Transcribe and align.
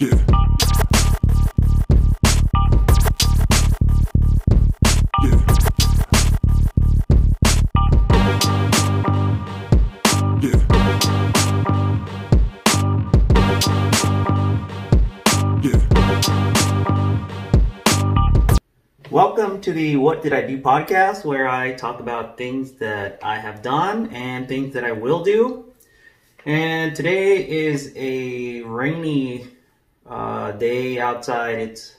Yeah. 0.00 0.14
Yeah. 5.24 5.42
Yeah. 10.40 10.58
Welcome 19.10 19.60
to 19.62 19.72
the 19.72 19.96
What 19.96 20.22
Did 20.22 20.32
I 20.32 20.46
Do 20.46 20.62
podcast, 20.62 21.24
where 21.24 21.48
I 21.48 21.72
talk 21.72 21.98
about 21.98 22.38
things 22.38 22.70
that 22.74 23.18
I 23.24 23.40
have 23.40 23.62
done 23.62 24.10
and 24.12 24.46
things 24.46 24.74
that 24.74 24.84
I 24.84 24.92
will 24.92 25.24
do. 25.24 25.72
And 26.46 26.94
today 26.94 27.48
is 27.48 27.92
a 27.96 28.62
rainy 28.62 29.57
uh, 30.08 30.52
day 30.52 30.98
outside. 30.98 31.58
It's 31.58 31.96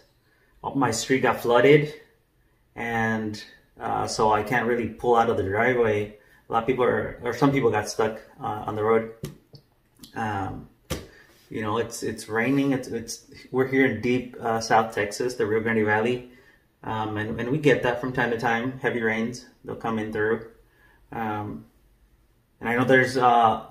my 0.75 0.91
street 0.91 1.21
got 1.21 1.41
flooded, 1.41 1.93
and 2.75 3.41
uh, 3.79 4.07
so 4.07 4.31
I 4.31 4.43
can't 4.43 4.67
really 4.67 4.89
pull 4.89 5.15
out 5.15 5.29
of 5.29 5.37
the 5.37 5.43
driveway. 5.43 6.17
A 6.49 6.53
lot 6.53 6.63
of 6.63 6.67
people 6.67 6.83
are, 6.83 7.19
or 7.23 7.33
some 7.33 7.51
people 7.51 7.69
got 7.69 7.87
stuck 7.87 8.19
uh, 8.41 8.63
on 8.65 8.75
the 8.75 8.83
road. 8.83 9.13
Um, 10.15 10.67
you 11.49 11.61
know, 11.61 11.77
it's 11.77 12.03
it's 12.03 12.27
raining. 12.27 12.73
It's 12.73 12.87
it's 12.87 13.25
we're 13.51 13.67
here 13.67 13.85
in 13.85 14.01
deep 14.01 14.35
uh, 14.39 14.59
South 14.59 14.93
Texas, 14.93 15.35
the 15.35 15.45
Rio 15.45 15.61
Grande 15.61 15.85
Valley, 15.85 16.31
um, 16.83 17.17
and 17.17 17.39
and 17.39 17.49
we 17.49 17.57
get 17.57 17.83
that 17.83 18.01
from 18.01 18.13
time 18.13 18.31
to 18.31 18.39
time. 18.39 18.79
Heavy 18.79 19.01
rains, 19.01 19.45
they'll 19.63 19.75
come 19.75 19.99
in 19.99 20.11
through. 20.11 20.47
Um, 21.11 21.65
and 22.59 22.69
I 22.69 22.75
know 22.75 22.83
there's 22.83 23.17
uh, 23.17 23.65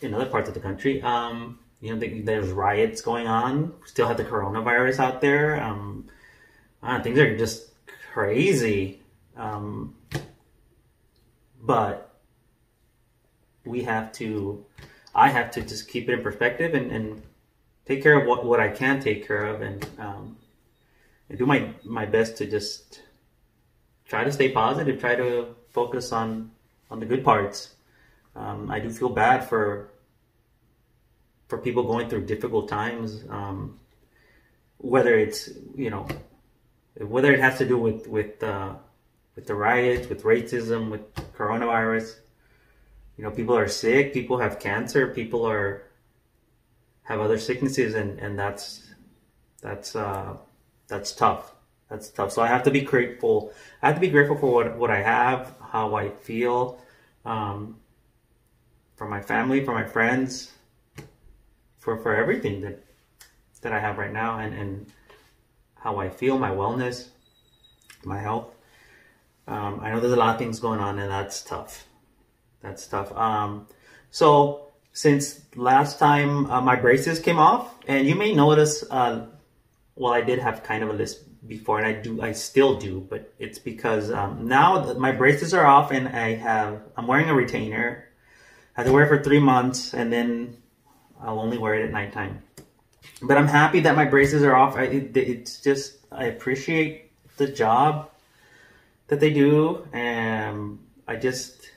in 0.00 0.14
other 0.14 0.26
parts 0.26 0.48
of 0.48 0.54
the 0.54 0.60
country, 0.60 1.02
um, 1.02 1.58
you 1.80 1.92
know, 1.92 1.98
the, 1.98 2.20
there's 2.22 2.50
riots 2.50 3.00
going 3.00 3.26
on. 3.26 3.74
Still 3.84 4.08
have 4.08 4.16
the 4.16 4.24
coronavirus 4.24 4.98
out 4.98 5.20
there. 5.20 5.62
Um, 5.62 6.06
things 7.02 7.18
are 7.18 7.36
just 7.36 7.70
crazy. 8.12 9.00
Um, 9.36 9.94
but 11.62 12.14
we 13.64 13.82
have 13.82 14.12
to, 14.12 14.64
I 15.14 15.28
have 15.28 15.50
to 15.52 15.62
just 15.62 15.88
keep 15.88 16.08
it 16.08 16.12
in 16.12 16.22
perspective 16.22 16.74
and, 16.74 16.90
and 16.90 17.22
take 17.84 18.02
care 18.02 18.18
of 18.18 18.26
what, 18.26 18.44
what 18.44 18.60
I 18.60 18.68
can 18.68 19.00
take 19.00 19.26
care 19.26 19.44
of 19.44 19.60
and, 19.60 19.86
um, 19.98 20.36
and 21.28 21.38
do 21.38 21.44
my, 21.44 21.70
my 21.84 22.06
best 22.06 22.36
to 22.38 22.46
just 22.46 23.02
try 24.06 24.24
to 24.24 24.32
stay 24.32 24.50
positive, 24.50 25.00
try 25.00 25.16
to 25.16 25.54
focus 25.70 26.12
on, 26.12 26.52
on 26.90 27.00
the 27.00 27.06
good 27.06 27.24
parts. 27.24 27.74
Um, 28.34 28.70
I 28.70 28.80
do 28.80 28.90
feel 28.90 29.08
bad 29.08 29.48
for 29.48 29.90
for 31.48 31.58
people 31.58 31.84
going 31.84 32.08
through 32.08 32.26
difficult 32.26 32.68
times, 32.68 33.24
um, 33.28 33.78
whether 34.78 35.16
it's 35.18 35.50
you 35.74 35.90
know 35.90 36.06
whether 37.00 37.32
it 37.32 37.40
has 37.40 37.58
to 37.58 37.66
do 37.66 37.78
with 37.78 38.06
with 38.06 38.42
uh, 38.42 38.74
with 39.34 39.46
the 39.46 39.54
riots, 39.54 40.08
with 40.08 40.22
racism, 40.22 40.90
with 40.90 41.14
coronavirus. 41.36 42.16
You 43.16 43.24
know, 43.24 43.30
people 43.30 43.56
are 43.56 43.68
sick, 43.68 44.12
people 44.12 44.38
have 44.38 44.58
cancer, 44.58 45.08
people 45.08 45.46
are 45.46 45.84
have 47.02 47.20
other 47.20 47.38
sicknesses, 47.38 47.94
and 47.94 48.18
and 48.18 48.38
that's 48.38 48.94
that's 49.60 49.94
uh, 49.94 50.36
that's 50.88 51.12
tough. 51.12 51.52
That's 51.88 52.10
tough. 52.10 52.32
So 52.32 52.42
I 52.42 52.48
have 52.48 52.64
to 52.64 52.70
be 52.70 52.80
grateful. 52.80 53.52
I 53.80 53.86
have 53.86 53.96
to 53.96 54.00
be 54.00 54.10
grateful 54.10 54.36
for 54.36 54.52
what 54.52 54.76
what 54.76 54.90
I 54.90 55.02
have, 55.02 55.54
how 55.70 55.94
I 55.94 56.10
feel. 56.10 56.80
Um, 57.24 57.78
for 58.96 59.06
my 59.06 59.20
family, 59.20 59.62
for 59.64 59.74
my 59.74 59.84
friends, 59.84 60.52
for, 61.86 61.96
for 61.98 62.16
everything 62.16 62.62
that 62.62 62.82
that 63.60 63.72
I 63.72 63.78
have 63.78 63.96
right 63.96 64.12
now 64.12 64.38
and, 64.40 64.52
and 64.52 64.86
how 65.76 65.98
I 65.98 66.08
feel, 66.10 66.36
my 66.36 66.50
wellness, 66.50 67.08
my 68.04 68.18
health. 68.18 68.48
Um, 69.46 69.80
I 69.80 69.90
know 69.90 70.00
there's 70.00 70.12
a 70.12 70.16
lot 70.24 70.34
of 70.34 70.38
things 70.38 70.58
going 70.60 70.80
on 70.80 70.98
and 70.98 71.10
that's 71.10 71.42
tough. 71.42 71.86
That's 72.60 72.86
tough. 72.86 73.10
Um, 73.12 73.68
so 74.10 74.72
since 74.92 75.40
last 75.54 75.98
time 75.98 76.50
uh, 76.50 76.60
my 76.60 76.76
braces 76.76 77.18
came 77.20 77.38
off 77.38 77.74
and 77.86 78.06
you 78.06 78.14
may 78.14 78.34
notice, 78.34 78.84
uh, 78.90 79.26
well, 79.94 80.12
I 80.12 80.20
did 80.20 80.38
have 80.40 80.62
kind 80.64 80.82
of 80.82 80.90
a 80.90 80.92
list 80.92 81.16
before 81.48 81.78
and 81.78 81.86
I 81.86 81.92
do, 81.92 82.20
I 82.20 82.32
still 82.32 82.78
do, 82.78 83.00
but 83.08 83.32
it's 83.38 83.58
because 83.58 84.10
um, 84.10 84.46
now 84.46 84.92
my 84.94 85.12
braces 85.12 85.54
are 85.54 85.64
off 85.64 85.92
and 85.92 86.08
I 86.08 86.34
have, 86.34 86.82
I'm 86.96 87.06
wearing 87.06 87.30
a 87.30 87.34
retainer 87.34 88.06
I 88.76 88.80
have 88.80 88.88
to 88.88 88.92
wear 88.92 89.04
it 89.04 89.08
for 89.08 89.24
three 89.24 89.40
months 89.40 89.94
and 89.94 90.12
then 90.12 90.58
I'll 91.20 91.40
only 91.40 91.58
wear 91.58 91.74
it 91.74 91.84
at 91.84 91.92
nighttime. 91.92 92.42
But 93.22 93.38
I'm 93.38 93.48
happy 93.48 93.80
that 93.80 93.96
my 93.96 94.04
braces 94.04 94.42
are 94.42 94.54
off. 94.54 94.76
I, 94.76 94.84
it, 94.84 95.16
it's 95.16 95.60
just, 95.60 95.98
I 96.12 96.24
appreciate 96.26 97.10
the 97.36 97.46
job 97.46 98.10
that 99.08 99.20
they 99.20 99.32
do 99.32 99.86
and 99.92 100.78
I 101.06 101.16
just 101.16 101.70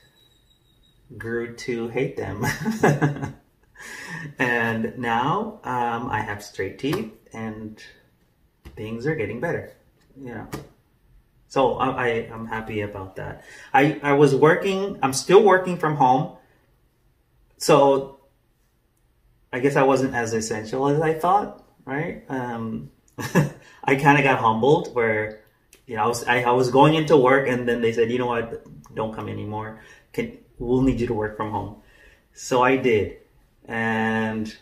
grew 1.16 1.54
to 1.56 1.88
hate 1.88 2.16
them. 2.16 2.44
and 4.38 4.98
now 4.98 5.60
um, 5.64 6.10
I 6.10 6.20
have 6.20 6.42
straight 6.42 6.78
teeth 6.78 7.12
and 7.32 7.82
things 8.76 9.06
are 9.06 9.14
getting 9.14 9.40
better, 9.40 9.72
you 10.16 10.34
know. 10.34 10.48
So 11.48 11.78
I, 11.78 11.88
I, 11.88 12.08
am 12.32 12.46
happy 12.46 12.82
about 12.82 13.16
that. 13.16 13.44
I, 13.74 13.98
I 14.04 14.12
was 14.12 14.36
working, 14.36 14.98
I'm 15.02 15.12
still 15.12 15.42
working 15.42 15.76
from 15.76 15.96
home 15.96 16.36
so 17.60 18.19
I 19.52 19.58
guess 19.60 19.76
I 19.76 19.82
wasn't 19.82 20.14
as 20.14 20.32
essential 20.32 20.88
as 20.88 21.00
I 21.00 21.14
thought, 21.14 21.64
right? 21.84 22.24
Um, 22.28 22.90
I 23.84 23.96
kind 23.96 24.18
of 24.18 24.24
got 24.24 24.38
humbled 24.38 24.94
where, 24.94 25.40
you 25.86 25.96
know, 25.96 26.04
I 26.04 26.06
was, 26.06 26.24
I, 26.24 26.42
I, 26.42 26.50
was 26.52 26.70
going 26.70 26.94
into 26.94 27.16
work 27.16 27.48
and 27.48 27.68
then 27.68 27.80
they 27.80 27.92
said, 27.92 28.10
you 28.10 28.18
know 28.18 28.26
what, 28.26 28.64
don't 28.94 29.14
come 29.14 29.28
anymore. 29.28 29.80
Can, 30.12 30.38
we'll 30.58 30.82
need 30.82 31.00
you 31.00 31.06
to 31.08 31.14
work 31.14 31.36
from 31.36 31.50
home. 31.50 31.82
So 32.32 32.62
I 32.62 32.76
did. 32.76 33.18
And 33.64 34.54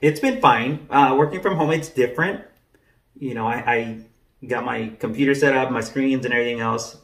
it's 0.00 0.20
been 0.20 0.40
fine. 0.40 0.86
Uh, 0.90 1.14
working 1.18 1.40
from 1.40 1.56
home, 1.56 1.70
it's 1.70 1.88
different. 1.88 2.44
You 3.18 3.34
know, 3.34 3.46
I, 3.46 3.72
I, 3.72 3.98
got 4.46 4.64
my 4.64 4.90
computer 4.98 5.34
set 5.34 5.54
up, 5.54 5.70
my 5.70 5.80
screens 5.80 6.24
and 6.24 6.34
everything 6.34 6.60
else. 6.60 6.96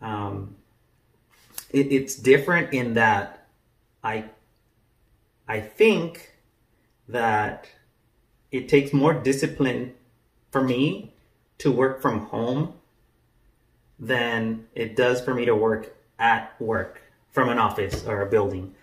Um, 0.00 0.54
it, 1.70 1.90
it's 1.92 2.14
different 2.14 2.72
in 2.72 2.94
that 2.94 3.48
I 4.04 4.26
I 5.48 5.60
think 5.60 6.32
that 7.08 7.68
it 8.50 8.68
takes 8.68 8.92
more 8.92 9.14
discipline 9.14 9.94
for 10.50 10.62
me 10.62 11.14
to 11.58 11.70
work 11.70 12.02
from 12.02 12.26
home 12.26 12.74
than 13.98 14.66
it 14.74 14.96
does 14.96 15.20
for 15.20 15.34
me 15.34 15.44
to 15.46 15.54
work 15.54 15.96
at 16.18 16.60
work 16.60 17.02
from 17.30 17.48
an 17.48 17.58
office 17.58 18.04
or 18.06 18.22
a 18.22 18.26
building 18.26 18.74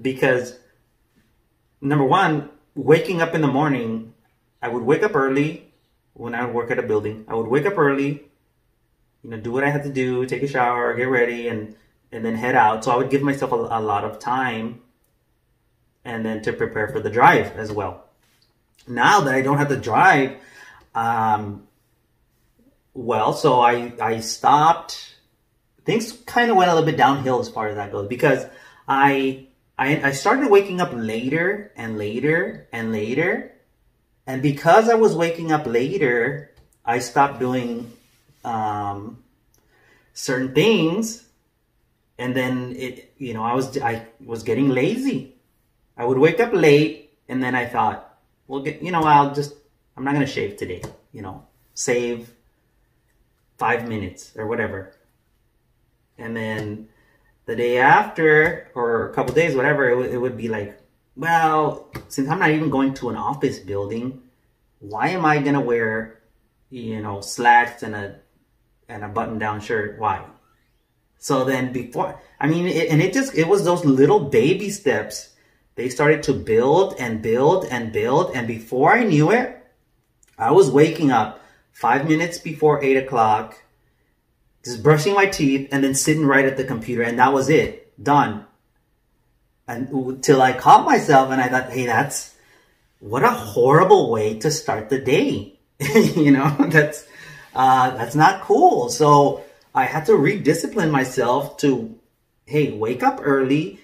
because 0.00 0.58
number 1.80 2.04
one 2.04 2.50
waking 2.74 3.20
up 3.20 3.34
in 3.34 3.40
the 3.40 3.48
morning 3.48 4.12
i 4.62 4.68
would 4.68 4.82
wake 4.82 5.02
up 5.02 5.14
early 5.14 5.72
when 6.14 6.34
i 6.34 6.44
would 6.44 6.54
work 6.54 6.70
at 6.70 6.78
a 6.78 6.82
building 6.82 7.24
i 7.26 7.34
would 7.34 7.48
wake 7.48 7.66
up 7.66 7.76
early 7.78 8.22
you 9.22 9.30
know 9.30 9.36
do 9.36 9.50
what 9.50 9.64
i 9.64 9.70
had 9.70 9.82
to 9.82 9.92
do 9.92 10.24
take 10.26 10.42
a 10.42 10.48
shower 10.48 10.94
get 10.94 11.04
ready 11.04 11.48
and 11.48 11.74
and 12.12 12.24
then 12.24 12.34
head 12.34 12.54
out. 12.54 12.84
So 12.84 12.90
I 12.90 12.96
would 12.96 13.10
give 13.10 13.22
myself 13.22 13.52
a, 13.52 13.56
a 13.56 13.80
lot 13.80 14.04
of 14.04 14.18
time 14.18 14.80
and 16.04 16.24
then 16.24 16.42
to 16.42 16.52
prepare 16.52 16.88
for 16.88 17.00
the 17.00 17.10
drive 17.10 17.56
as 17.56 17.70
well. 17.70 18.04
Now 18.86 19.20
that 19.20 19.34
I 19.34 19.42
don't 19.42 19.58
have 19.58 19.68
to 19.68 19.76
drive, 19.76 20.36
um, 20.94 21.66
well, 22.94 23.32
so 23.32 23.60
I, 23.60 23.92
I 24.00 24.20
stopped. 24.20 25.14
Things 25.84 26.12
kind 26.12 26.50
of 26.50 26.56
went 26.56 26.70
a 26.70 26.74
little 26.74 26.86
bit 26.86 26.96
downhill 26.96 27.40
as 27.40 27.48
far 27.48 27.68
as 27.68 27.76
that 27.76 27.92
goes 27.92 28.08
because 28.08 28.44
I, 28.88 29.46
I, 29.78 30.08
I 30.08 30.12
started 30.12 30.50
waking 30.50 30.80
up 30.80 30.90
later 30.94 31.72
and 31.76 31.98
later 31.98 32.68
and 32.72 32.92
later. 32.92 33.52
And 34.26 34.42
because 34.42 34.88
I 34.88 34.94
was 34.94 35.16
waking 35.16 35.52
up 35.52 35.66
later, 35.66 36.52
I 36.84 36.98
stopped 36.98 37.38
doing 37.40 37.92
um, 38.44 39.22
certain 40.12 40.54
things 40.54 41.24
and 42.20 42.36
then 42.36 42.74
it 42.76 43.12
you 43.16 43.32
know 43.34 43.42
i 43.42 43.54
was 43.54 43.78
i 43.78 44.06
was 44.24 44.42
getting 44.42 44.68
lazy 44.68 45.34
i 46.00 46.04
would 46.04 46.18
wake 46.18 46.40
up 46.40 46.52
late 46.52 46.92
and 47.28 47.42
then 47.42 47.54
i 47.54 47.64
thought 47.74 47.98
well 48.48 48.60
get, 48.66 48.82
you 48.82 48.92
know 48.94 49.02
i'll 49.02 49.34
just 49.34 49.52
i'm 49.96 50.04
not 50.04 50.14
going 50.14 50.26
to 50.26 50.32
shave 50.36 50.56
today 50.56 50.82
you 51.12 51.22
know 51.22 51.36
save 51.74 52.32
five 53.56 53.86
minutes 53.86 54.32
or 54.36 54.46
whatever. 54.46 54.92
And 56.16 56.34
then 56.36 56.88
the 57.46 57.56
day 57.56 57.78
after 57.78 58.70
or 58.74 59.08
a 59.08 59.14
couple 59.14 59.34
days 59.34 59.54
whatever 59.54 59.82
it, 59.90 60.14
it 60.14 60.18
would 60.18 60.36
be 60.36 60.48
like 60.48 60.78
well 61.16 61.90
since 62.08 62.28
i'm 62.28 62.38
not 62.38 62.50
even 62.50 62.70
going 62.70 62.94
to 62.94 63.10
an 63.10 63.16
office 63.16 63.58
building 63.58 64.22
why 64.78 65.08
am 65.08 65.24
i 65.24 65.38
going 65.38 65.58
to 65.60 65.66
wear 65.72 66.20
you 66.70 67.02
know 67.02 67.20
slacks 67.20 67.82
and 67.82 67.94
a 67.94 68.20
and 68.90 69.04
a 69.04 69.08
button 69.08 69.38
down 69.38 69.60
shirt? 69.60 69.98
Why? 69.98 70.24
So 71.18 71.44
then 71.44 71.72
before, 71.72 72.20
I 72.38 72.46
mean, 72.48 72.66
it, 72.66 72.88
and 72.88 73.00
it 73.00 73.12
just, 73.12 73.34
it 73.34 73.46
was 73.46 73.64
those 73.64 73.84
little 73.84 74.20
baby 74.20 74.70
steps 74.70 75.34
they 75.80 75.88
started 75.88 76.22
to 76.24 76.34
build 76.34 76.94
and 76.98 77.22
build 77.22 77.64
and 77.64 77.90
build. 77.90 78.32
And 78.34 78.46
before 78.46 78.92
I 78.92 79.02
knew 79.02 79.30
it, 79.30 79.56
I 80.38 80.50
was 80.50 80.70
waking 80.70 81.10
up 81.10 81.40
five 81.72 82.06
minutes 82.06 82.36
before 82.38 82.84
eight 82.84 82.98
o'clock, 82.98 83.62
just 84.62 84.82
brushing 84.82 85.14
my 85.14 85.24
teeth 85.24 85.70
and 85.72 85.82
then 85.82 85.94
sitting 85.94 86.26
right 86.26 86.44
at 86.44 86.58
the 86.58 86.64
computer. 86.64 87.02
And 87.02 87.18
that 87.18 87.32
was 87.32 87.48
it. 87.48 87.90
Done. 88.02 88.44
And 89.66 90.22
till 90.22 90.42
I 90.42 90.52
caught 90.52 90.84
myself 90.84 91.30
and 91.30 91.40
I 91.40 91.48
thought, 91.48 91.70
hey, 91.70 91.86
that's 91.86 92.34
what 92.98 93.24
a 93.24 93.30
horrible 93.30 94.10
way 94.10 94.38
to 94.40 94.50
start 94.50 94.90
the 94.90 94.98
day. 94.98 95.58
you 95.94 96.30
know, 96.30 96.54
that's, 96.68 97.06
uh, 97.54 97.96
that's 97.96 98.14
not 98.14 98.42
cool. 98.42 98.90
So 98.90 99.44
I 99.74 99.86
had 99.86 100.04
to 100.06 100.12
rediscipline 100.12 100.90
myself 100.90 101.56
to, 101.58 101.98
hey, 102.44 102.70
wake 102.72 103.02
up 103.02 103.20
early, 103.22 103.80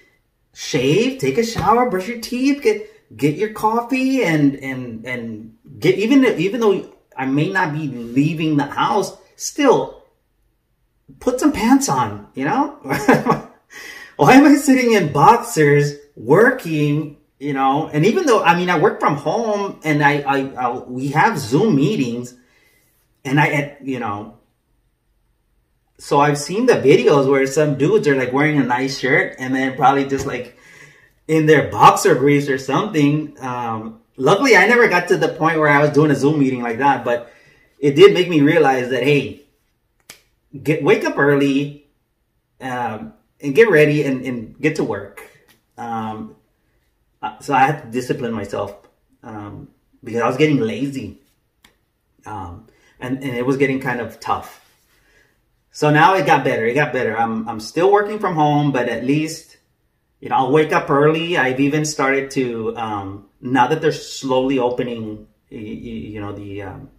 shave, 0.57 1.19
take 1.19 1.37
a 1.37 1.45
shower, 1.45 1.87
brush 1.87 2.07
your 2.07 2.19
teeth, 2.19 2.63
get, 2.63 3.15
get 3.15 3.35
your 3.35 3.53
coffee 3.53 4.23
and, 4.23 4.55
and, 4.55 5.05
and 5.05 5.55
get, 5.77 5.99
even, 5.99 6.23
if 6.23 6.39
even 6.39 6.59
though 6.59 6.91
I 7.15 7.25
may 7.25 7.51
not 7.51 7.73
be 7.73 7.87
leaving 7.87 8.57
the 8.57 8.65
house, 8.65 9.15
still 9.35 10.03
put 11.19 11.39
some 11.39 11.51
pants 11.51 11.87
on, 11.89 12.27
you 12.33 12.45
know? 12.45 12.79
Why 14.15 14.33
am 14.33 14.45
I 14.45 14.55
sitting 14.55 14.93
in 14.93 15.13
boxers 15.13 15.93
working, 16.15 17.17
you 17.37 17.53
know? 17.53 17.87
And 17.93 18.03
even 18.03 18.25
though, 18.25 18.43
I 18.43 18.57
mean, 18.57 18.71
I 18.71 18.79
work 18.79 18.99
from 18.99 19.15
home 19.15 19.79
and 19.83 20.03
I, 20.03 20.21
I, 20.21 20.37
I 20.55 20.77
we 20.79 21.09
have 21.09 21.37
Zoom 21.37 21.75
meetings 21.75 22.33
and 23.23 23.39
I, 23.39 23.77
you 23.83 23.99
know, 23.99 24.36
so 25.99 26.19
I've 26.19 26.37
seen 26.37 26.65
the 26.67 26.73
videos 26.73 27.29
where 27.29 27.45
some 27.47 27.77
dudes 27.77 28.07
are 28.07 28.15
like 28.15 28.31
wearing 28.31 28.59
a 28.59 28.63
nice 28.63 28.99
shirt 28.99 29.35
and 29.39 29.55
then 29.55 29.75
probably 29.75 30.05
just 30.05 30.27
like 30.27 30.57
in 31.27 31.45
their 31.45 31.69
boxer 31.69 32.15
briefs 32.15 32.49
or 32.49 32.57
something. 32.57 33.35
Um, 33.39 34.01
luckily, 34.15 34.55
I 34.55 34.67
never 34.67 34.87
got 34.87 35.07
to 35.09 35.17
the 35.17 35.29
point 35.29 35.59
where 35.59 35.69
I 35.69 35.81
was 35.81 35.91
doing 35.91 36.11
a 36.11 36.15
Zoom 36.15 36.39
meeting 36.39 36.61
like 36.61 36.77
that, 36.77 37.03
but 37.03 37.31
it 37.79 37.95
did 37.95 38.13
make 38.13 38.29
me 38.29 38.41
realize 38.41 38.89
that 38.89 39.03
hey, 39.03 39.41
get 40.63 40.83
wake 40.83 41.03
up 41.03 41.17
early 41.17 41.87
um, 42.61 43.13
and 43.41 43.55
get 43.55 43.69
ready 43.69 44.03
and, 44.03 44.23
and 44.23 44.59
get 44.59 44.75
to 44.75 44.83
work. 44.83 45.21
Um, 45.77 46.35
uh, 47.21 47.39
so 47.39 47.53
I 47.55 47.65
had 47.65 47.81
to 47.83 47.87
discipline 47.89 48.33
myself 48.33 48.75
um, 49.23 49.69
because 50.03 50.21
I 50.21 50.27
was 50.27 50.37
getting 50.37 50.59
lazy, 50.59 51.19
um, 52.27 52.67
and 52.99 53.23
and 53.23 53.35
it 53.35 53.45
was 53.45 53.57
getting 53.57 53.79
kind 53.79 53.99
of 53.99 54.19
tough. 54.19 54.66
So 55.77 55.91
now 55.91 56.15
it 56.15 56.25
got 56.25 56.43
better. 56.43 56.65
It 56.65 56.73
got 56.73 56.91
better. 56.91 57.15
I'm 57.15 57.47
I'm 57.47 57.59
still 57.59 57.91
working 57.91 58.17
from 58.17 58.33
home, 58.33 58.71
but 58.71 58.89
at 58.89 59.03
least 59.03 59.57
you 60.19 60.27
know 60.29 60.37
I'll 60.37 60.51
wake 60.51 60.73
up 60.73 60.89
early. 60.89 61.37
I've 61.37 61.59
even 61.59 61.85
started 61.85 62.31
to 62.31 62.75
um, 62.75 63.29
now 63.41 63.67
that 63.67 63.79
they're 63.79 63.91
slowly 63.91 64.57
opening, 64.57 65.27
you, 65.51 65.59
you 65.59 66.19
know 66.19 66.31
the 66.31 66.63
um, 66.63 66.89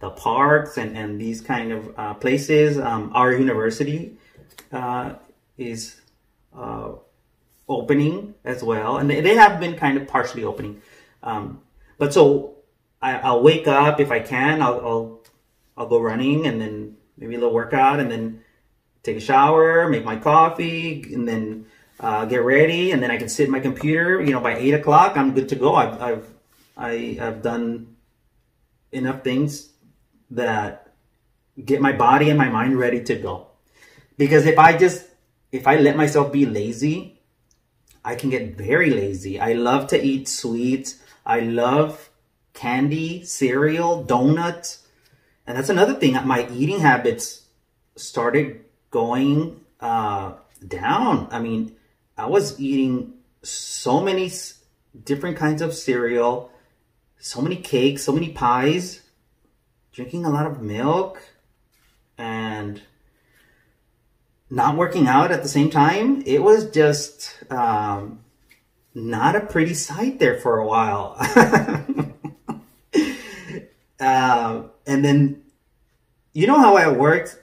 the 0.00 0.08
parks 0.08 0.78
and, 0.78 0.96
and 0.96 1.20
these 1.20 1.42
kind 1.42 1.70
of 1.70 1.98
uh, 1.98 2.14
places. 2.14 2.78
Um, 2.78 3.10
our 3.12 3.30
university 3.30 4.16
uh, 4.72 5.16
is 5.58 6.00
uh, 6.56 6.92
opening 7.68 8.36
as 8.42 8.64
well, 8.64 8.96
and 8.96 9.10
they, 9.10 9.34
have 9.34 9.60
been 9.60 9.76
kind 9.76 9.98
of 9.98 10.08
partially 10.08 10.44
opening. 10.44 10.80
Um, 11.22 11.60
but 11.98 12.14
so 12.14 12.54
I, 13.02 13.30
will 13.30 13.42
wake 13.42 13.68
up 13.68 14.00
if 14.00 14.10
I 14.10 14.20
can. 14.20 14.62
I'll, 14.62 14.80
I'll 14.80 15.20
I'll 15.76 15.88
go 15.88 16.00
running 16.00 16.46
and 16.46 16.58
then 16.58 16.96
maybe 17.16 17.34
a 17.34 17.38
little 17.38 17.54
workout 17.54 18.00
and 18.00 18.10
then 18.10 18.42
take 19.02 19.16
a 19.16 19.20
shower, 19.20 19.88
make 19.88 20.04
my 20.04 20.16
coffee, 20.16 21.02
and 21.12 21.28
then 21.28 21.66
uh, 22.00 22.24
get 22.24 22.42
ready, 22.42 22.90
and 22.90 23.02
then 23.02 23.10
I 23.10 23.16
can 23.16 23.28
sit 23.28 23.46
in 23.46 23.52
my 23.52 23.60
computer. 23.60 24.20
You 24.20 24.32
know, 24.32 24.40
by 24.40 24.56
eight 24.56 24.74
o'clock, 24.74 25.16
I'm 25.16 25.34
good 25.34 25.48
to 25.50 25.56
go. 25.56 25.74
I've 25.74 26.00
I've 26.02 26.26
I, 26.76 27.16
have 27.20 27.42
done 27.42 27.96
enough 28.90 29.22
things 29.22 29.70
that 30.30 30.92
get 31.64 31.80
my 31.80 31.92
body 31.92 32.30
and 32.30 32.38
my 32.38 32.48
mind 32.48 32.78
ready 32.78 33.02
to 33.04 33.14
go. 33.14 33.48
Because 34.16 34.46
if 34.46 34.58
I 34.58 34.76
just 34.76 35.06
if 35.52 35.66
I 35.66 35.76
let 35.76 35.96
myself 35.96 36.32
be 36.32 36.46
lazy, 36.46 37.20
I 38.04 38.16
can 38.16 38.30
get 38.30 38.56
very 38.56 38.90
lazy. 38.90 39.38
I 39.38 39.52
love 39.52 39.86
to 39.88 40.02
eat 40.02 40.28
sweets. 40.28 41.00
I 41.24 41.40
love 41.40 42.10
candy, 42.52 43.24
cereal, 43.24 44.02
donuts. 44.02 44.83
And 45.46 45.56
that's 45.56 45.68
another 45.68 45.94
thing. 45.94 46.14
My 46.26 46.48
eating 46.50 46.80
habits 46.80 47.42
started 47.96 48.64
going 48.90 49.60
uh, 49.80 50.32
down. 50.66 51.28
I 51.30 51.40
mean, 51.40 51.76
I 52.16 52.26
was 52.26 52.58
eating 52.60 53.14
so 53.42 54.00
many 54.00 54.32
different 55.04 55.36
kinds 55.36 55.60
of 55.60 55.74
cereal, 55.74 56.50
so 57.18 57.40
many 57.42 57.56
cakes, 57.56 58.04
so 58.04 58.12
many 58.12 58.30
pies, 58.30 59.02
drinking 59.92 60.24
a 60.24 60.30
lot 60.30 60.46
of 60.46 60.62
milk, 60.62 61.22
and 62.16 62.80
not 64.48 64.76
working 64.76 65.06
out 65.06 65.32
at 65.32 65.42
the 65.42 65.48
same 65.48 65.70
time. 65.70 66.22
It 66.26 66.42
was 66.42 66.70
just 66.70 67.36
um, 67.50 68.20
not 68.94 69.36
a 69.36 69.40
pretty 69.40 69.74
sight 69.74 70.18
there 70.18 70.38
for 70.38 70.58
a 70.58 70.66
while. 70.66 71.16
uh, 74.00 74.62
and 74.86 75.04
then, 75.04 75.42
you 76.32 76.46
know 76.46 76.58
how 76.58 76.76
I 76.76 76.88
worked? 76.88 77.38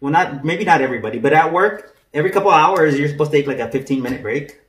Well, 0.00 0.12
not 0.12 0.44
maybe 0.44 0.64
not 0.64 0.80
everybody, 0.80 1.18
but 1.18 1.32
at 1.32 1.52
work, 1.52 1.96
every 2.14 2.30
couple 2.30 2.50
hours 2.50 2.98
you're 2.98 3.08
supposed 3.08 3.30
to 3.32 3.36
take 3.36 3.46
like 3.46 3.58
a 3.58 3.70
15 3.70 4.02
minute 4.02 4.22
break. 4.22 4.60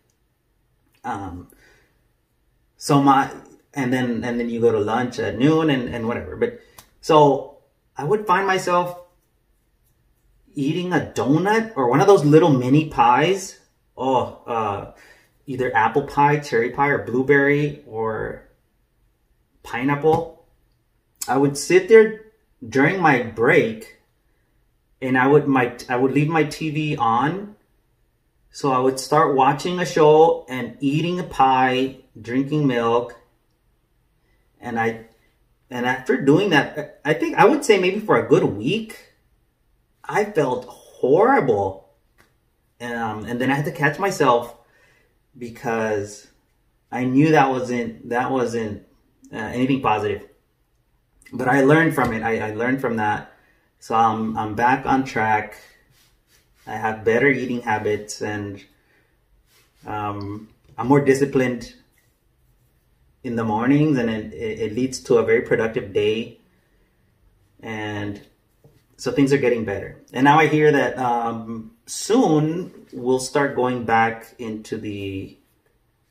Um, 1.04 1.48
so 2.78 3.02
my 3.02 3.32
and 3.74 3.94
then 3.94 4.24
and 4.24 4.40
then 4.40 4.50
you 4.50 4.60
go 4.60 4.72
to 4.72 4.80
lunch 4.80 5.20
at 5.20 5.38
noon 5.38 5.70
and 5.70 5.94
and 5.94 6.08
whatever. 6.08 6.36
But 6.36 6.60
so 7.00 7.60
I 7.98 8.04
would 8.04 8.28
find 8.28 8.46
myself 8.46 9.00
eating 10.54 10.92
a 10.92 11.12
donut 11.16 11.74
or 11.76 11.90
one 11.90 12.02
of 12.02 12.08
those 12.08 12.26
little 12.26 12.52
mini 12.52 12.90
pies. 12.90 13.60
Oh, 13.98 14.42
uh, 14.48 14.94
either 15.46 15.76
apple 15.76 16.04
pie, 16.04 16.40
cherry 16.40 16.72
pie, 16.72 16.90
or 16.90 17.06
blueberry 17.06 17.84
or 17.88 18.48
pineapple. 19.64 20.46
I 21.28 21.38
would 21.38 21.58
sit 21.58 21.88
there 21.88 22.26
during 22.68 23.02
my 23.02 23.24
break 23.24 24.02
and 25.02 25.18
I 25.18 25.28
would 25.28 25.48
my 25.48 25.76
I 25.90 25.96
would 25.96 26.12
leave 26.12 26.30
my 26.30 26.44
TV 26.44 26.98
on. 26.98 27.56
So 28.52 28.72
I 28.72 28.80
would 28.80 29.00
start 29.00 29.36
watching 29.36 29.80
a 29.80 29.86
show 29.86 30.46
and 30.50 30.78
eating 30.82 31.20
a 31.20 31.24
pie, 31.24 31.98
drinking 32.20 32.68
milk. 32.68 33.16
And 34.60 34.80
I 34.80 35.06
and 35.70 35.86
after 35.86 36.22
doing 36.22 36.50
that, 36.50 37.00
I 37.06 37.14
think 37.14 37.38
I 37.38 37.46
would 37.46 37.64
say 37.64 37.80
maybe 37.80 38.00
for 38.00 38.18
a 38.18 38.28
good 38.28 38.44
week, 38.44 39.14
I 40.04 40.26
felt 40.26 40.66
horrible. 40.66 41.90
Um, 42.80 43.26
and 43.26 43.40
then 43.40 43.50
I 43.50 43.56
had 43.56 43.66
to 43.66 43.72
catch 43.72 44.00
myself 44.00 44.56
because 45.38 46.28
I 46.92 47.06
knew 47.06 47.32
that 47.32 47.50
wasn't 47.50 48.10
that 48.10 48.32
wasn't 48.32 48.86
uh, 49.34 49.38
anything 49.38 49.82
positive. 49.82 50.28
But 51.34 51.48
I 51.48 51.62
learned 51.62 51.96
from 51.96 52.14
it. 52.14 52.24
I, 52.24 52.50
I 52.50 52.54
learned 52.54 52.82
from 52.82 52.98
that 52.98 53.32
so 53.82 53.96
I'm, 53.96 54.38
I'm 54.38 54.54
back 54.54 54.86
on 54.86 55.04
track. 55.04 55.56
I 56.68 56.74
have 56.74 57.04
better 57.04 57.28
eating 57.28 57.64
habits 57.64 58.22
and 58.22 58.64
um, 59.88 60.50
I'm 60.78 60.88
more 60.88 61.04
disciplined 61.04 61.74
in 63.24 63.36
the 63.36 63.44
mornings 63.44 63.98
and 63.98 64.08
it, 64.08 64.34
it 64.36 64.76
leads 64.76 65.00
to 65.06 65.18
a 65.18 65.24
very 65.24 65.42
productive 65.42 65.94
day. 65.94 66.38
And 67.64 68.22
so 68.98 69.12
things 69.12 69.34
are 69.34 69.40
getting 69.40 69.66
better. 69.66 70.00
And 70.14 70.26
now 70.26 70.38
I 70.38 70.46
hear 70.46 70.72
that 70.72 71.00
um, 71.00 71.72
soon 71.88 72.86
we'll 72.94 73.20
start 73.20 73.56
going 73.56 73.84
back 73.84 74.36
into 74.38 74.78
the 74.78 75.40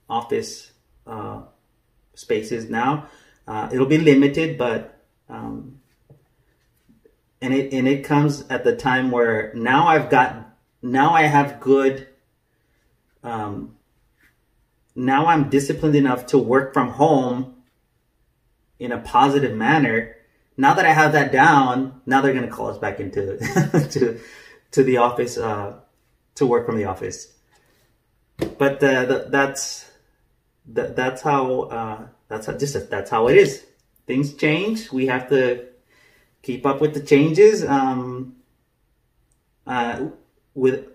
office 0.08 0.72
uh, 1.06 1.42
spaces 2.14 2.68
now. 2.68 3.08
Uh, 3.46 3.68
it'll 3.72 3.86
be 3.86 3.98
limited, 3.98 4.58
but 4.58 5.02
um, 5.28 5.80
and 7.40 7.54
it 7.54 7.72
and 7.72 7.88
it 7.88 8.04
comes 8.04 8.44
at 8.48 8.64
the 8.64 8.76
time 8.76 9.10
where 9.10 9.52
now 9.54 9.88
I've 9.88 10.10
got 10.10 10.56
now 10.82 11.12
I 11.12 11.22
have 11.22 11.60
good 11.60 12.06
um 13.22 13.76
now 14.94 15.26
I'm 15.26 15.48
disciplined 15.48 15.96
enough 15.96 16.26
to 16.26 16.38
work 16.38 16.74
from 16.74 16.90
home 16.90 17.56
in 18.78 18.92
a 18.92 18.98
positive 18.98 19.56
manner. 19.56 20.16
Now 20.56 20.74
that 20.74 20.84
I 20.84 20.92
have 20.92 21.12
that 21.12 21.32
down, 21.32 22.00
now 22.06 22.20
they're 22.20 22.34
gonna 22.34 22.48
call 22.48 22.68
us 22.68 22.78
back 22.78 23.00
into 23.00 23.38
to 23.90 24.20
to 24.72 24.82
the 24.82 24.98
office 24.98 25.38
uh, 25.38 25.80
to 26.36 26.46
work 26.46 26.66
from 26.66 26.76
the 26.76 26.84
office. 26.84 27.32
But 28.38 28.82
uh, 28.82 29.04
the, 29.04 29.26
that's 29.28 29.89
that, 30.74 30.96
that's 30.96 31.22
how 31.22 31.62
uh, 31.62 32.06
that's 32.28 32.46
how, 32.46 32.56
just 32.56 32.90
that's 32.90 33.10
how 33.10 33.28
it 33.28 33.36
is. 33.36 33.64
Things 34.06 34.34
change. 34.34 34.90
We 34.92 35.06
have 35.06 35.28
to 35.28 35.66
keep 36.42 36.66
up 36.66 36.80
with 36.80 36.94
the 36.94 37.00
changes. 37.00 37.64
Um, 37.64 38.36
uh, 39.66 40.08
with 40.54 40.88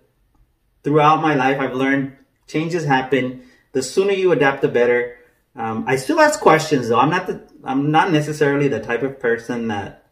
throughout 0.84 1.22
my 1.22 1.36
life, 1.36 1.60
I've 1.60 1.74
learned 1.74 2.18
changes 2.48 2.86
happen. 2.86 3.44
The 3.72 3.84
sooner 3.84 4.12
you 4.12 4.32
adapt, 4.32 4.62
the 4.62 4.68
better. 4.68 5.18
Um, 5.56 5.86
I 5.88 5.96
still 5.96 6.20
ask 6.20 6.40
questions 6.40 6.90
though. 6.90 7.00
I'm 7.00 7.10
not 7.10 7.28
the 7.28 7.48
I'm 7.64 7.92
not 7.92 8.12
necessarily 8.12 8.68
the 8.68 8.80
type 8.80 9.04
of 9.04 9.20
person 9.20 9.70
that 9.70 10.08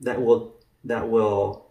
that 0.00 0.20
will 0.20 0.56
that 0.84 1.08
will 1.08 1.66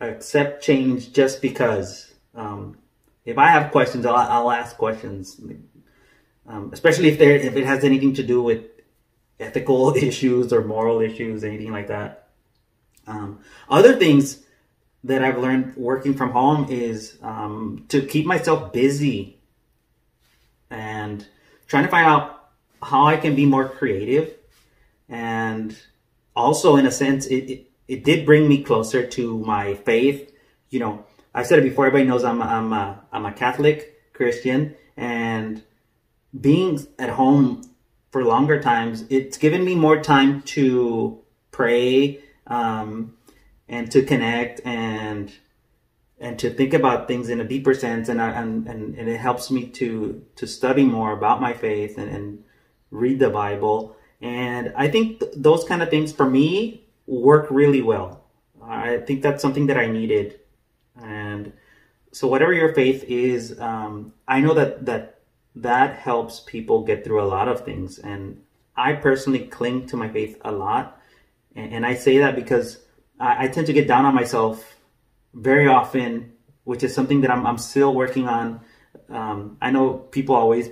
accept 0.00 0.62
change 0.62 1.12
just 1.12 1.42
because. 1.42 2.14
Um, 2.34 2.78
if 3.24 3.36
I 3.36 3.48
have 3.48 3.72
questions, 3.72 4.06
I'll, 4.06 4.16
I'll 4.16 4.50
ask 4.50 4.76
questions, 4.78 5.38
um, 6.48 6.70
especially 6.72 7.08
if 7.08 7.18
there 7.18 7.36
if 7.36 7.54
it 7.56 7.64
has 7.64 7.84
anything 7.84 8.14
to 8.14 8.22
do 8.22 8.42
with 8.42 8.64
ethical 9.38 9.94
issues 10.08 10.52
or 10.52 10.64
moral 10.64 11.00
issues, 11.00 11.44
anything 11.44 11.70
like 11.70 11.88
that. 11.88 12.28
Um, 13.06 13.40
other 13.70 13.96
things 13.96 14.44
that 15.04 15.22
I've 15.22 15.38
learned 15.38 15.76
working 15.76 16.14
from 16.14 16.30
home 16.30 16.66
is 16.70 17.18
um, 17.22 17.84
to 17.88 18.02
keep 18.02 18.26
myself 18.26 18.72
busy 18.72 19.38
and 20.70 21.26
trying 21.66 21.84
to 21.84 21.90
find 21.90 22.06
out 22.06 22.50
how 22.82 23.06
I 23.06 23.16
can 23.16 23.34
be 23.34 23.46
more 23.46 23.68
creative. 23.68 24.34
And 25.08 25.76
also, 26.36 26.76
in 26.76 26.86
a 26.86 26.90
sense, 26.90 27.26
it, 27.26 27.50
it, 27.50 27.70
it 27.86 28.04
did 28.04 28.26
bring 28.26 28.48
me 28.48 28.62
closer 28.62 29.06
to 29.06 29.38
my 29.38 29.74
faith. 29.74 30.34
You 30.68 30.80
know, 30.80 31.04
I've 31.34 31.46
said 31.46 31.58
it 31.58 31.62
before, 31.62 31.86
everybody 31.86 32.08
knows 32.08 32.24
I'm, 32.24 32.42
I'm, 32.42 32.72
a, 32.72 33.00
I'm 33.12 33.24
a 33.24 33.32
Catholic 33.32 34.12
Christian. 34.12 34.74
And 34.96 35.62
being 36.38 36.86
at 36.98 37.10
home 37.10 37.62
for 38.10 38.24
longer 38.24 38.60
times, 38.60 39.04
it's 39.10 39.36
given 39.38 39.64
me 39.64 39.74
more 39.74 40.00
time 40.02 40.42
to 40.42 41.22
pray 41.50 42.20
um, 42.46 43.16
and 43.68 43.90
to 43.90 44.02
connect 44.02 44.60
and 44.64 45.32
and 46.20 46.36
to 46.40 46.50
think 46.50 46.74
about 46.74 47.06
things 47.06 47.28
in 47.28 47.40
a 47.40 47.44
deeper 47.44 47.72
sense. 47.74 48.08
And 48.08 48.20
I, 48.20 48.30
and, 48.30 48.66
and, 48.66 48.96
and 48.96 49.08
it 49.08 49.18
helps 49.18 49.50
me 49.50 49.68
to 49.68 50.24
to 50.36 50.46
study 50.46 50.84
more 50.84 51.12
about 51.12 51.40
my 51.40 51.52
faith 51.52 51.96
and, 51.98 52.10
and 52.10 52.44
read 52.90 53.18
the 53.18 53.30
bible. 53.30 53.96
And 54.20 54.72
i 54.76 54.88
think 54.88 55.20
th- 55.20 55.32
those 55.36 55.64
kind 55.64 55.82
of 55.82 55.90
things 55.90 56.12
for 56.12 56.28
me 56.28 56.86
work 57.06 57.46
really 57.50 57.82
well. 57.82 58.24
I 58.62 58.98
think 58.98 59.22
that's 59.22 59.40
something 59.40 59.66
that 59.66 59.78
i 59.78 59.86
needed. 59.86 60.40
And 61.00 61.52
so 62.12 62.26
whatever 62.26 62.52
your 62.52 62.74
faith 62.74 63.04
is 63.04 63.58
um, 63.60 64.12
i 64.26 64.40
know 64.40 64.54
that 64.54 64.86
that 64.86 65.17
that 65.62 65.96
helps 65.96 66.40
people 66.40 66.84
get 66.84 67.04
through 67.04 67.22
a 67.22 67.26
lot 67.26 67.48
of 67.48 67.64
things 67.64 67.98
and 67.98 68.40
i 68.76 68.92
personally 68.92 69.46
cling 69.46 69.86
to 69.86 69.96
my 69.96 70.08
faith 70.08 70.38
a 70.44 70.52
lot 70.52 71.00
and, 71.54 71.72
and 71.72 71.86
i 71.86 71.94
say 71.94 72.18
that 72.18 72.34
because 72.34 72.78
I, 73.20 73.44
I 73.44 73.48
tend 73.48 73.66
to 73.66 73.72
get 73.72 73.88
down 73.88 74.04
on 74.04 74.14
myself 74.14 74.76
very 75.34 75.66
often, 75.66 76.32
which 76.64 76.82
is 76.82 76.94
something 76.94 77.20
that 77.22 77.30
I'm, 77.30 77.46
I'm 77.46 77.58
still 77.58 77.94
working 77.94 78.28
on. 78.28 78.60
Um, 79.08 79.58
I 79.60 79.70
know 79.70 79.94
people 79.94 80.34
always 80.34 80.70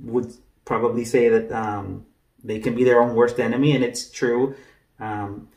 would 0.00 0.32
probably 0.64 1.04
say 1.04 1.28
that 1.28 1.52
um, 1.52 2.06
they 2.42 2.58
can 2.58 2.74
be 2.74 2.84
their 2.84 3.00
own 3.00 3.14
worst 3.14 3.38
enemy, 3.38 3.74
and 3.74 3.84
it's 3.84 4.10
true. 4.10 4.54
Um, 4.98 5.48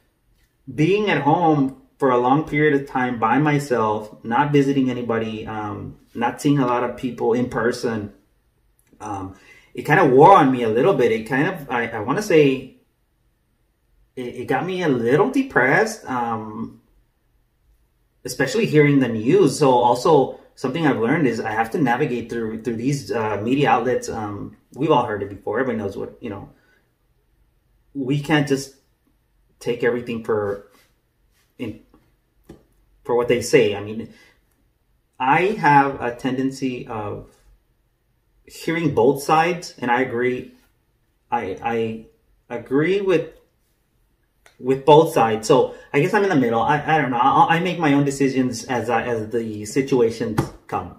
being 0.73 1.09
at 1.09 1.21
home 1.21 1.81
for 1.97 2.11
a 2.11 2.17
long 2.17 2.47
period 2.47 2.79
of 2.79 2.87
time 2.87 3.19
by 3.19 3.39
myself, 3.39 4.23
not 4.23 4.51
visiting 4.51 4.89
anybody, 4.89 5.47
um, 5.47 5.97
not 6.13 6.41
seeing 6.41 6.59
a 6.59 6.65
lot 6.65 6.83
of 6.83 6.97
people 6.97 7.33
in 7.33 7.49
person, 7.49 8.13
um, 8.99 9.35
it 9.73 9.83
kind 9.83 9.99
of 9.99 10.11
wore 10.11 10.35
on 10.35 10.51
me 10.51 10.63
a 10.63 10.69
little 10.69 10.93
bit. 10.93 11.11
It 11.11 11.23
kind 11.23 11.47
of, 11.47 11.69
I, 11.69 11.87
I 11.87 11.99
want 11.99 12.17
to 12.17 12.23
say, 12.23 12.77
it, 14.15 14.35
it 14.35 14.47
got 14.47 14.65
me 14.65 14.81
a 14.81 14.87
little 14.87 15.29
depressed, 15.29 16.05
um, 16.05 16.81
especially 18.25 18.65
hearing 18.65 18.99
the 18.99 19.07
news. 19.07 19.59
So 19.59 19.71
also 19.71 20.39
something 20.55 20.85
I've 20.85 20.99
learned 20.99 21.27
is 21.27 21.39
I 21.39 21.51
have 21.51 21.71
to 21.71 21.77
navigate 21.77 22.29
through 22.29 22.63
through 22.63 22.75
these 22.75 23.11
uh, 23.11 23.39
media 23.41 23.69
outlets. 23.69 24.09
Um, 24.09 24.57
we've 24.73 24.91
all 24.91 25.05
heard 25.05 25.23
it 25.23 25.29
before. 25.29 25.59
Everybody 25.59 25.81
knows 25.81 25.95
what 25.95 26.17
you 26.19 26.29
know. 26.29 26.49
We 27.93 28.19
can't 28.19 28.47
just 28.47 28.75
take 29.59 29.83
everything 29.83 30.23
for 30.23 30.71
in 31.59 31.81
for 33.03 33.15
what 33.15 33.27
they 33.27 33.41
say. 33.41 33.75
I 33.75 33.81
mean, 33.81 34.13
I 35.19 35.41
have 35.59 36.01
a 36.01 36.15
tendency 36.15 36.87
of 36.87 37.29
hearing 38.47 38.95
both 38.95 39.21
sides, 39.21 39.75
and 39.77 39.91
I 39.91 40.01
agree. 40.01 40.53
I 41.29 41.57
I 42.49 42.55
agree 42.55 43.01
with 43.01 43.33
with 44.59 44.85
both 44.85 45.13
sides. 45.13 45.47
So 45.47 45.75
I 45.93 45.99
guess 45.99 46.13
I'm 46.13 46.23
in 46.23 46.29
the 46.29 46.35
middle. 46.35 46.61
I, 46.61 46.81
I 46.83 47.01
don't 47.01 47.11
know. 47.11 47.17
I, 47.17 47.57
I 47.57 47.59
make 47.59 47.77
my 47.77 47.93
own 47.93 48.05
decisions 48.05 48.63
as 48.65 48.89
I, 48.89 49.03
as 49.03 49.29
the 49.29 49.65
situations 49.65 50.39
come. 50.67 50.97